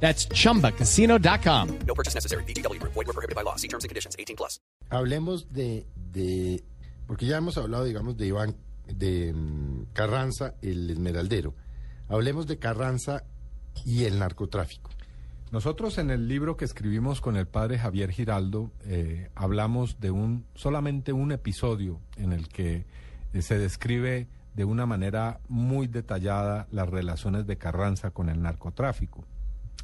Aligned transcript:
That's 0.00 0.28
chumbacasino.com. 0.28 1.78
No 1.86 1.94
purchase 1.94 2.14
necessary. 2.14 2.44
BGW. 2.44 2.80
Void 2.80 2.94
were 2.94 3.12
prohibited 3.12 3.34
by 3.34 3.42
law. 3.42 3.56
See 3.56 3.68
terms 3.68 3.84
and 3.84 3.88
conditions. 3.88 4.14
18 4.18 4.36
plus. 4.36 4.60
Hablemos 4.90 5.48
de, 5.52 5.84
de, 6.12 6.62
porque 7.06 7.26
ya 7.26 7.38
hemos 7.38 7.58
hablado, 7.58 7.84
digamos, 7.84 8.16
de 8.16 8.26
Iván, 8.26 8.56
de 8.86 9.32
mm, 9.32 9.92
Carranza, 9.92 10.54
el 10.62 10.88
esmeraldero. 10.90 11.54
Hablemos 12.08 12.46
de 12.46 12.58
Carranza 12.58 13.24
y 13.84 14.04
el 14.04 14.18
narcotráfico. 14.18 14.90
Nosotros 15.52 15.98
en 15.98 16.10
el 16.10 16.28
libro 16.28 16.56
que 16.56 16.64
escribimos 16.64 17.20
con 17.20 17.36
el 17.36 17.46
padre 17.46 17.78
Javier 17.78 18.10
Giraldo 18.10 18.72
eh, 18.84 19.30
hablamos 19.34 20.00
de 20.00 20.10
un 20.10 20.44
solamente 20.54 21.12
un 21.12 21.30
episodio 21.30 22.00
en 22.16 22.32
el 22.32 22.48
que 22.48 22.84
eh, 23.32 23.42
se 23.42 23.56
describe 23.56 24.28
de 24.54 24.64
una 24.64 24.86
manera 24.86 25.40
muy 25.48 25.86
detallada 25.86 26.66
las 26.72 26.88
relaciones 26.88 27.46
de 27.46 27.58
Carranza 27.58 28.10
con 28.10 28.28
el 28.28 28.42
narcotráfico. 28.42 29.24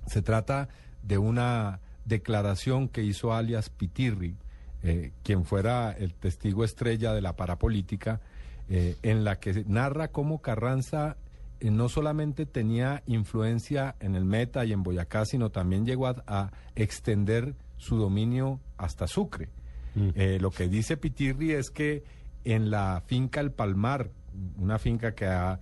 Se 0.07 0.23
trata 0.23 0.69
de 1.03 1.19
una 1.19 1.81
declaración 2.05 2.89
que 2.89 3.03
hizo 3.03 3.33
alias 3.33 3.71
Pitirri, 3.71 4.37
eh, 4.83 5.13
quien 5.23 5.45
fuera 5.45 5.93
el 5.93 6.15
testigo 6.15 6.65
estrella 6.65 7.13
de 7.15 7.21
la 7.21 7.37
parapolítica, 7.37 8.21
eh, 8.69 8.97
en 9.03 9.25
la 9.25 9.39
que 9.39 9.65
narra 9.67 10.09
cómo 10.09 10.41
Carranza 10.41 11.17
eh, 11.61 11.71
no 11.71 11.89
solamente 11.89 12.47
tenía 12.47 13.03
influencia 13.07 13.97
en 14.01 14.15
el 14.15 14.25
Meta 14.25 14.65
y 14.65 14.73
en 14.73 14.83
Boyacá, 14.83 15.25
sino 15.25 15.51
también 15.51 15.85
llegó 15.85 16.07
a, 16.07 16.23
a 16.27 16.53
extender 16.75 17.55
su 17.77 17.97
dominio 17.97 18.61
hasta 18.77 19.07
Sucre. 19.07 19.51
Eh, 19.95 20.39
lo 20.41 20.51
que 20.51 20.69
dice 20.69 20.97
Pitirri 20.97 21.53
es 21.53 21.71
que 21.71 22.03
en 22.45 22.71
la 22.71 23.03
finca 23.05 23.41
El 23.41 23.53
Palmar, 23.53 24.09
una 24.57 24.79
finca 24.79 25.15
que 25.15 25.27
ha 25.27 25.61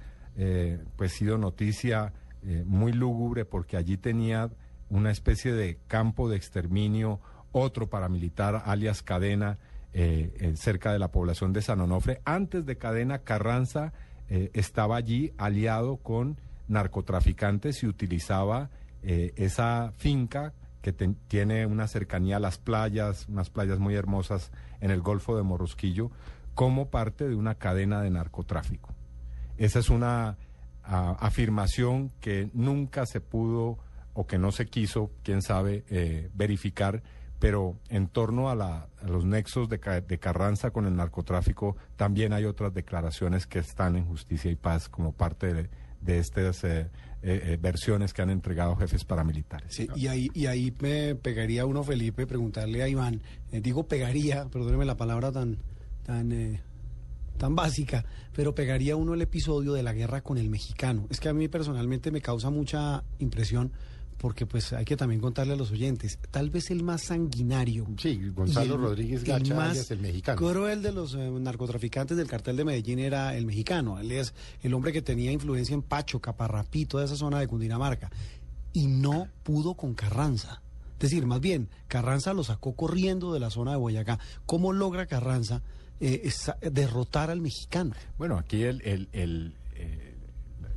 pues 0.97 1.12
sido 1.12 1.36
noticia 1.36 2.12
eh, 2.42 2.64
muy 2.66 2.92
lúgubre 2.92 3.44
porque 3.44 3.77
allí 3.77 3.96
tenía 3.96 4.50
una 4.88 5.10
especie 5.10 5.52
de 5.52 5.78
campo 5.86 6.28
de 6.28 6.36
exterminio, 6.36 7.20
otro 7.52 7.88
paramilitar 7.88 8.62
alias 8.64 9.02
Cadena, 9.02 9.58
eh, 9.92 10.55
cerca 10.56 10.92
de 10.92 10.98
la 10.98 11.11
población 11.11 11.52
de 11.52 11.62
San 11.62 11.80
Onofre. 11.80 12.20
Antes 12.24 12.64
de 12.64 12.78
Cadena, 12.78 13.20
Carranza 13.20 13.92
eh, 14.28 14.50
estaba 14.55 14.96
allí 14.96 15.33
aliado 15.36 15.96
con 15.96 16.38
narcotraficantes 16.68 17.83
y 17.83 17.86
utilizaba 17.86 18.70
esa 19.02 19.94
finca 19.96 20.52
que 20.83 20.92
tiene 20.92 21.64
una 21.64 21.88
cercanía 21.88 22.36
a 22.36 22.41
las 22.41 22.58
playas, 22.58 23.27
unas 23.28 23.48
playas 23.48 23.78
muy 23.78 23.94
hermosas 23.94 24.50
en 24.80 24.91
el 24.91 25.00
Golfo 25.00 25.36
de 25.38 25.42
Morrosquillo, 25.42 26.11
como 26.55 26.91
parte 26.91 27.28
de 27.28 27.34
una 27.34 27.55
cadena 27.55 28.02
de 28.02 28.11
narcotráfico. 28.11 28.94
Esa 29.56 29.78
es 29.78 29.88
una 29.88 30.36
afirmación 30.84 32.11
que 32.20 32.50
nunca 32.53 33.06
se 33.06 33.20
pudo 33.20 33.78
o 34.12 34.27
que 34.27 34.39
no 34.39 34.50
se 34.53 34.67
quiso, 34.67 35.11
quién 35.23 35.41
sabe, 35.42 35.84
eh, 35.89 36.31
verificar, 36.34 37.03
pero 37.39 37.77
en 37.89 38.09
torno 38.09 38.50
a, 38.50 38.55
la- 38.55 38.89
los 39.06 39.25
nexos 39.25 39.69
de, 39.69 39.78
de 40.06 40.19
Carranza 40.19 40.70
con 40.73 40.86
el 40.86 40.97
narcotráfico, 40.97 41.77
también 41.97 42.33
hay 42.33 42.45
otras 42.45 42.75
declaraciones 42.75 43.47
que 43.47 43.61
están 43.61 43.97
en 43.97 44.05
Justicia 44.05 44.51
y 44.51 44.56
Paz 44.56 44.89
como 44.89 45.12
parte 45.12 45.55
de, 45.55 45.70
de 46.01 46.19
estas 46.19 46.64
eh, 46.64 46.91
eh, 47.23 47.41
eh, 47.45 47.58
versiones 47.61 48.12
que 48.12 48.23
han 48.23 48.30
entregado 48.30 48.77
jefes 48.77 49.05
paramilitares. 49.05 49.74
Sí, 49.74 49.89
y 49.95 50.08
ahí, 50.08 50.29
y 50.35 50.47
ahí 50.47 50.74
me 50.80 51.14
pegaría 51.14 51.64
uno, 51.67 51.83
Felipe, 51.85 52.27
preguntarle 52.27 52.83
a 52.83 52.89
Iván, 52.89 53.23
digo 53.52 53.86
pegaría, 53.86 54.47
perdóneme 54.47 54.85
la 54.85 54.97
palabra 54.97 55.30
tan, 55.33 55.57
tan, 56.05 56.33
tan 57.40 57.56
básica, 57.56 58.05
pero 58.36 58.55
pegaría 58.55 58.95
uno 58.95 59.14
el 59.14 59.23
episodio 59.23 59.73
de 59.73 59.83
la 59.83 59.92
guerra 59.95 60.20
con 60.20 60.36
el 60.39 60.48
mexicano. 60.51 61.06
Es 61.11 61.18
que 61.18 61.28
a 61.28 61.33
mí 61.33 61.48
personalmente 61.48 62.11
me 62.12 62.20
causa 62.20 62.51
mucha 62.51 63.02
impresión 63.18 63.73
porque 64.18 64.45
pues 64.45 64.74
hay 64.74 64.84
que 64.84 64.98
también 64.98 65.18
contarle 65.23 65.55
a 65.55 65.56
los 65.56 65.70
oyentes, 65.70 66.18
tal 66.30 66.50
vez 66.50 66.70
el 66.70 66.83
más 66.83 67.00
sanguinario. 67.00 67.86
Sí, 67.96 68.20
Gonzalo 68.34 68.74
el- 68.74 68.80
Rodríguez 68.83 69.24
Gacha, 69.24 69.70
alias 69.70 69.90
el 69.90 70.00
mexicano. 70.00 70.36
cruel 70.39 70.83
de 70.83 70.92
los 70.92 71.14
eh, 71.14 71.30
narcotraficantes 71.30 72.18
del 72.18 72.27
cartel 72.29 72.58
de 72.58 72.64
Medellín 72.67 72.98
era 72.98 73.34
el 73.34 73.46
mexicano. 73.46 73.98
Él 73.98 74.12
es 74.12 74.34
el 74.62 74.74
hombre 74.74 74.92
que 74.92 75.00
tenía 75.00 75.33
influencia 75.33 75.73
en 75.73 75.80
Pacho, 75.80 76.20
Caparrapí, 76.20 76.84
toda 76.84 77.06
esa 77.06 77.17
zona 77.17 77.40
de 77.40 77.48
Cundinamarca. 77.48 78.11
Y 78.74 78.86
no 78.89 79.27
pudo 79.42 79.73
con 79.74 79.95
Carranza. 79.95 80.61
Es 81.00 81.11
decir, 81.11 81.24
más 81.24 81.40
bien, 81.40 81.68
Carranza 81.88 82.34
lo 82.34 82.44
sacó 82.44 82.74
corriendo 82.77 83.33
de 83.33 83.40
la 83.40 83.48
zona 83.48 83.70
de 83.70 83.78
Boyacá. 83.78 84.18
¿Cómo 84.44 84.72
logra 84.74 85.06
Carranza 85.06 85.62
eh, 85.98 86.30
derrotar 86.70 87.30
al 87.30 87.40
mexicano? 87.40 87.92
Bueno, 88.18 88.36
aquí 88.36 88.62
el, 88.64 88.83
el- 88.83 89.08
el, 89.12 89.55
eh, 89.77 90.14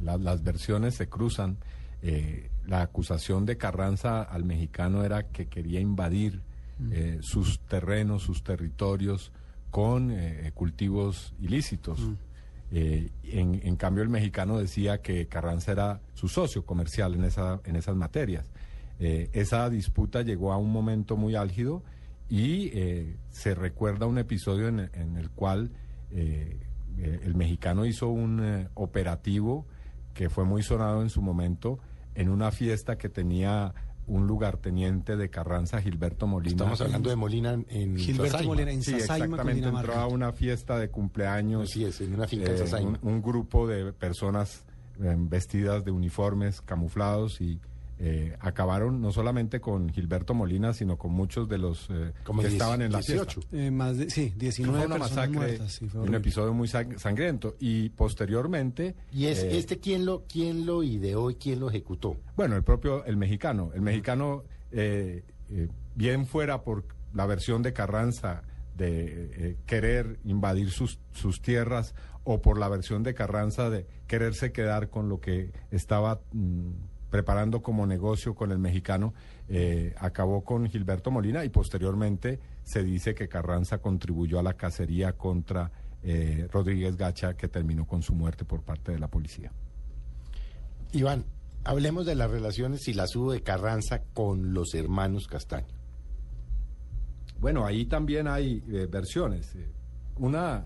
la- 0.01 0.17
las 0.17 0.41
versiones 0.41 0.95
se 0.95 1.09
cruzan. 1.09 1.57
Eh, 2.01 2.49
la 2.65 2.81
acusación 2.81 3.45
de 3.45 3.57
Carranza 3.57 4.21
al 4.21 4.45
mexicano 4.45 5.03
era 5.03 5.23
que 5.27 5.47
quería 5.47 5.81
invadir 5.81 6.41
eh, 6.91 7.19
sus 7.21 7.59
terrenos, 7.59 8.23
sus 8.23 8.43
territorios 8.43 9.31
con 9.71 10.09
eh, 10.11 10.51
cultivos 10.55 11.33
ilícitos. 11.41 11.99
Eh, 12.71 13.09
en, 13.23 13.59
en 13.63 13.75
cambio, 13.75 14.03
el 14.03 14.09
mexicano 14.09 14.57
decía 14.57 15.01
que 15.01 15.27
Carranza 15.27 15.73
era 15.73 15.99
su 16.13 16.27
socio 16.29 16.65
comercial 16.65 17.13
en, 17.13 17.25
esa, 17.25 17.59
en 17.65 17.75
esas 17.75 17.95
materias. 17.97 18.45
Eh, 18.99 19.29
esa 19.33 19.69
disputa 19.69 20.21
llegó 20.21 20.53
a 20.53 20.57
un 20.57 20.71
momento 20.71 21.17
muy 21.17 21.35
álgido 21.35 21.83
y 22.29 22.69
eh, 22.73 23.17
se 23.29 23.53
recuerda 23.55 24.05
un 24.05 24.17
episodio 24.17 24.67
en, 24.67 24.79
en 24.93 25.17
el 25.17 25.29
cual 25.29 25.71
eh, 26.11 26.59
eh, 26.97 27.19
el 27.23 27.35
mexicano 27.35 27.85
hizo 27.85 28.09
un 28.09 28.39
eh, 28.43 28.69
operativo 28.75 29.65
que 30.13 30.29
fue 30.29 30.45
muy 30.45 30.61
sonado 30.63 31.01
en 31.01 31.09
su 31.09 31.21
momento 31.21 31.79
en 32.15 32.29
una 32.29 32.51
fiesta 32.51 32.97
que 32.97 33.09
tenía 33.09 33.73
un 34.05 34.27
lugarteniente 34.27 35.15
de 35.15 35.29
Carranza, 35.29 35.81
Gilberto 35.81 36.27
Molina. 36.27 36.51
Estamos 36.51 36.81
hablando 36.81 37.09
de 37.09 37.15
Molina 37.15 37.53
en- 37.69 37.97
Gilberto 37.97 38.31
Sasaima. 38.33 38.47
Molina 38.53 38.71
en 38.71 38.83
Sí, 38.83 38.93
exactamente. 38.95 39.67
Entró 39.67 39.93
a 39.95 40.07
una 40.07 40.31
fiesta 40.33 40.77
de 40.77 40.89
cumpleaños. 40.89 41.69
Así 41.69 41.85
es, 41.85 41.99
en 42.01 42.13
una 42.13 42.27
finca 42.27 42.49
en 42.49 42.55
eh, 42.55 42.57
Sasaima. 42.57 42.99
un, 43.01 43.13
un 43.13 43.21
grupo 43.21 43.65
de 43.67 43.91
personas 43.93 44.65
eh, 45.01 45.15
vestidas 45.17 45.83
de 45.85 45.91
uniformes 45.91 46.61
camuflados 46.61 47.39
y 47.41 47.59
eh, 47.99 48.35
acabaron 48.39 49.01
no 49.01 49.11
solamente 49.11 49.59
con 49.61 49.89
Gilberto 49.89 50.33
Molina, 50.33 50.73
sino 50.73 50.97
con 50.97 51.11
muchos 51.11 51.47
de 51.47 51.57
los 51.57 51.87
eh, 51.89 52.11
Como 52.23 52.41
que 52.41 52.47
estaban 52.49 52.81
en 52.81 52.91
la 52.91 52.99
18. 52.99 53.41
fiesta. 53.41 53.57
Eh, 53.57 53.71
más 53.71 53.97
de, 53.97 54.09
sí, 54.09 54.33
19 54.35 54.77
Fue 54.77 54.85
una 54.87 54.95
personas 54.97 55.29
masacre, 55.29 55.37
muertas. 55.47 55.71
sí, 55.73 55.87
fue 55.87 56.01
un 56.01 56.15
episodio 56.15 56.53
muy 56.53 56.67
sang- 56.67 56.97
sangriento. 56.97 57.55
Y 57.59 57.89
posteriormente... 57.89 58.95
¿Y 59.11 59.27
es 59.27 59.43
eh, 59.43 59.57
este 59.57 59.79
quién 59.79 60.05
lo, 60.05 60.23
quién 60.27 60.65
lo 60.65 60.83
ideó 60.83 61.29
y 61.29 61.35
quién 61.35 61.59
lo 61.59 61.69
ejecutó? 61.69 62.17
Bueno, 62.35 62.55
el 62.55 62.63
propio, 62.63 63.05
el 63.05 63.17
mexicano. 63.17 63.71
El 63.73 63.81
mexicano, 63.81 64.43
eh, 64.71 65.23
eh, 65.51 65.67
bien 65.95 66.25
fuera 66.25 66.63
por 66.63 66.83
la 67.13 67.25
versión 67.25 67.61
de 67.61 67.73
Carranza 67.73 68.43
de 68.75 69.29
eh, 69.51 69.57
querer 69.67 70.17
invadir 70.25 70.71
sus, 70.71 70.97
sus 71.11 71.41
tierras 71.43 71.93
o 72.23 72.41
por 72.41 72.57
la 72.57 72.69
versión 72.69 73.03
de 73.03 73.13
Carranza 73.13 73.69
de 73.69 73.85
quererse 74.07 74.51
quedar 74.51 74.89
con 74.89 75.09
lo 75.09 75.19
que 75.19 75.51
estaba 75.69 76.21
mm, 76.31 76.69
preparando 77.13 77.61
como 77.61 77.85
negocio 77.85 78.33
con 78.33 78.51
el 78.51 78.57
mexicano, 78.57 79.13
eh, 79.47 79.93
acabó 79.99 80.43
con 80.43 80.67
Gilberto 80.67 81.11
Molina 81.11 81.45
y 81.45 81.49
posteriormente 81.49 82.39
se 82.63 82.83
dice 82.83 83.13
que 83.13 83.29
Carranza 83.29 83.77
contribuyó 83.77 84.39
a 84.39 84.41
la 84.41 84.55
cacería 84.55 85.13
contra 85.13 85.71
eh, 86.01 86.47
Rodríguez 86.51 86.97
Gacha 86.97 87.35
que 87.35 87.47
terminó 87.47 87.85
con 87.85 88.01
su 88.01 88.15
muerte 88.15 88.45
por 88.45 88.63
parte 88.63 88.93
de 88.93 88.97
la 88.97 89.09
policía. 89.09 89.51
Iván, 90.91 91.25
hablemos 91.63 92.07
de 92.07 92.15
las 92.15 92.31
relaciones 92.31 92.87
y 92.87 92.95
las 92.95 93.15
hubo 93.15 93.31
de 93.31 93.43
Carranza 93.43 94.01
con 94.15 94.55
los 94.55 94.73
hermanos 94.73 95.27
Castaño. 95.27 95.75
Bueno, 97.37 97.63
ahí 97.63 97.85
también 97.85 98.27
hay 98.27 98.63
eh, 98.69 98.87
versiones. 98.89 99.55
Una 100.17 100.65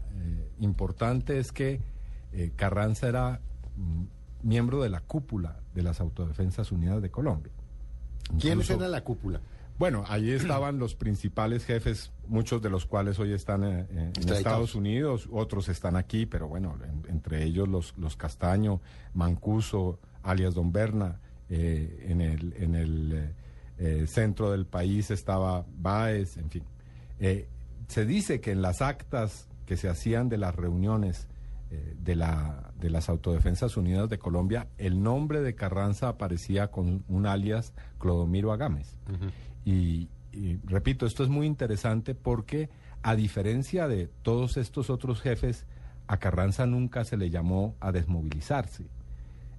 importante 0.62 1.40
es 1.40 1.52
que 1.52 1.82
Carranza 2.56 3.10
era 3.10 3.42
mm, 3.76 4.17
miembro 4.48 4.82
de 4.82 4.90
la 4.90 5.02
cúpula 5.02 5.60
de 5.76 5.84
las 5.84 6.00
Autodefensas 6.00 6.72
Unidas 6.72 7.02
de 7.02 7.12
Colombia. 7.12 7.52
¿Quiénes 8.40 8.66
Incluso- 8.66 8.74
eran 8.76 8.92
la 8.92 9.04
cúpula? 9.04 9.42
Bueno, 9.78 10.04
allí 10.08 10.32
estaban 10.42 10.80
los 10.80 10.96
principales 10.96 11.66
jefes, 11.66 12.12
muchos 12.28 12.62
de 12.62 12.70
los 12.70 12.86
cuales 12.86 13.20
hoy 13.20 13.34
están 13.34 13.64
eh, 13.64 13.86
eh, 13.92 14.12
en. 14.16 14.30
Estados 14.34 14.74
Unidos, 14.74 15.28
otros 15.32 15.70
están 15.70 15.96
aquí, 15.96 16.26
pero 16.26 16.48
bueno, 16.48 16.76
en- 16.84 17.10
entre 17.14 17.44
ellos 17.44 17.68
los, 17.68 17.94
los 17.98 18.16
Castaño, 18.16 18.82
Mancuso, 19.14 20.00
alias 20.24 20.56
Don 20.56 20.72
Berna, 20.72 21.20
eh, 21.50 22.06
en 22.10 22.22
el, 22.22 22.54
en 22.58 22.76
el 22.76 23.34
eh, 23.78 24.06
centro 24.08 24.52
del 24.52 24.66
país 24.66 25.12
estaba 25.12 25.66
Báez, 25.78 26.38
en 26.38 26.50
fin. 26.50 26.64
Se 27.88 28.06
dice 28.06 28.42
que 28.42 28.52
en 28.52 28.62
las 28.62 28.82
actas 28.82 29.48
que 29.66 29.78
se 29.78 29.88
hacían 29.90 30.28
de 30.30 30.38
las 30.38 30.56
reuniones 30.56 31.28
eh, 31.70 31.96
de, 32.00 32.16
la, 32.16 32.72
de 32.80 32.90
las 32.90 33.10
Autodefensas 33.10 33.78
Unidas 33.78 34.10
de 34.10 34.20
Colombia, 34.20 34.68
el 34.78 35.02
nombre 35.02 35.42
de 35.42 35.56
Carranza 35.56 36.08
aparecía 36.10 36.72
con 36.72 37.04
un 37.08 37.26
alias 37.26 37.74
Clodomiro 38.00 38.52
Agames. 38.52 38.98
y, 39.66 40.10
y 40.32 40.58
repito, 40.66 41.06
esto 41.06 41.24
es 41.24 41.30
muy 41.30 41.48
interesante 41.48 42.14
porque 42.16 42.70
a 43.02 43.16
diferencia 43.16 43.88
de 43.88 44.08
todos 44.22 44.58
estos 44.58 44.90
otros 44.90 45.22
jefes, 45.22 45.66
a 46.08 46.18
Carranza 46.18 46.66
nunca 46.66 47.04
se 47.04 47.18
le 47.18 47.30
llamó 47.30 47.76
a 47.80 47.92
desmovilizarse. 47.92 48.86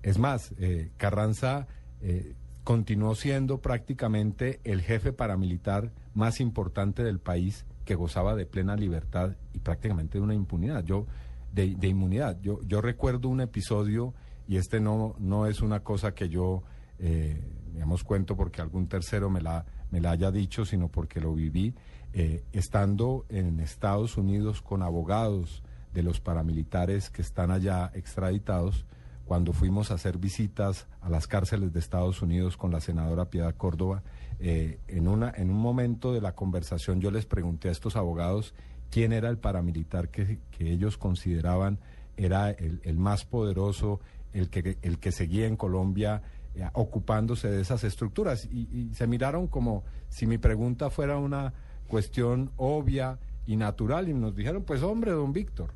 Es 0.03 0.19
más, 0.19 0.55
eh, 0.59 0.91
Carranza 0.97 1.67
eh, 2.01 2.35
continuó 2.65 3.15
siendo 3.15 3.61
prácticamente 3.61 4.61
el 4.65 4.83
jefe 4.83 5.13
paramilitar 5.13 5.93
más 6.15 6.41
importante 6.41 7.03
del 7.03 7.19
país 7.19 7.65
que 7.85 7.95
gozaba 7.95 8.35
de 8.35 8.47
plena 8.47 8.77
libertad 8.77 9.37
y 9.55 9.59
prácticamente 9.59 10.19
de 10.19 10.25
una 10.25 10.35
impunidad. 10.35 10.85
Yo, 10.85 11.07
de, 11.53 11.75
de 11.75 11.89
inmunidad. 11.89 12.41
Yo, 12.41 12.61
yo 12.67 12.81
recuerdo 12.81 13.29
un 13.29 13.41
episodio, 13.41 14.15
y 14.47 14.57
este 14.57 14.81
no, 14.81 15.15
no 15.19 15.47
es 15.47 15.61
una 15.61 15.81
cosa 15.81 16.15
que 16.15 16.29
yo, 16.29 16.63
eh, 16.99 17.43
digamos, 17.73 18.05
cuento 18.05 18.37
porque 18.37 18.63
algún 18.63 18.89
tercero 18.89 19.31
me 19.31 19.41
la, 19.41 19.67
me 19.91 20.01
la 20.01 20.13
haya 20.13 20.31
dicho, 20.31 20.65
sino 20.65 20.89
porque 20.89 21.21
lo 21.21 21.35
viví, 21.35 21.75
eh, 22.13 22.45
estando 22.53 23.27
en 23.29 23.61
Estados 23.61 24.17
Unidos 24.17 24.63
con 24.63 24.83
abogados 24.83 25.63
de 25.93 26.03
los 26.03 26.21
paramilitares 26.21 27.11
que 27.11 27.23
están 27.23 27.51
allá 27.51 27.91
extraditados, 27.95 28.87
cuando 29.25 29.53
fuimos 29.53 29.91
a 29.91 29.95
hacer 29.95 30.17
visitas 30.17 30.87
a 31.03 31.11
las 31.11 31.27
cárceles 31.27 31.75
de 31.75 31.81
Estados 31.81 32.23
Unidos 32.23 32.57
con 32.57 32.71
la 32.71 32.81
senadora 32.81 33.29
Piedad 33.29 33.55
Córdoba, 33.55 34.03
eh, 34.41 34.81
en, 34.89 35.07
una, 35.07 35.31
en 35.37 35.51
un 35.51 35.59
momento 35.59 36.15
de 36.15 36.23
la 36.23 36.35
conversación 36.35 37.01
yo 37.01 37.11
les 37.11 37.27
pregunté 37.27 37.69
a 37.69 37.73
estos 37.73 37.97
abogados 37.97 38.55
quién 38.91 39.13
era 39.13 39.29
el 39.29 39.39
paramilitar 39.39 40.09
que, 40.09 40.39
que 40.51 40.73
ellos 40.73 40.99
consideraban 40.99 41.79
era 42.17 42.51
el, 42.51 42.81
el, 42.83 42.97
más 42.97 43.25
poderoso, 43.25 44.01
el 44.33 44.51
que, 44.51 44.79
el 44.83 44.99
que 44.99 45.13
seguía 45.13 45.47
en 45.47 45.57
Colombia 45.57 46.23
eh, 46.55 46.69
ocupándose 46.73 47.49
de 47.49 47.61
esas 47.61 47.85
estructuras. 47.85 48.47
Y, 48.47 48.69
y 48.73 48.95
se 48.95 49.07
miraron 49.07 49.47
como 49.47 49.85
si 50.09 50.27
mi 50.27 50.39
pregunta 50.39 50.91
fuera 50.91 51.17
una 51.19 51.53
cuestión 51.87 52.51
obvia 52.57 53.19
y 53.47 53.57
natural 53.57 54.09
y 54.09 54.15
nos 54.15 54.35
dijeron, 54.35 54.65
pues 54.65 54.83
hombre, 54.83 55.13
don 55.13 55.33
Víctor, 55.33 55.73